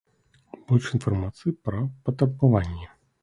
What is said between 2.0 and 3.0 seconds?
патрабаванні.